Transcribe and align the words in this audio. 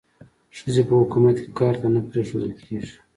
ښځې 0.57 0.81
په 0.87 0.93
حکومت 1.01 1.37
کې 1.43 1.49
کار 1.59 1.73
ته 1.81 1.87
نه 1.93 2.01
پریښودل 2.09 2.53
کېږي. 2.65 2.95